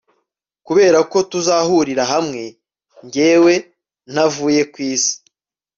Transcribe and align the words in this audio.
Kuberako 0.65 1.17
tuzahuriza 1.31 2.03
hamwe 2.13 2.43
njyewe 3.05 3.53
ntavuye 4.11 4.61
ku 4.71 4.77
isi 4.91 5.15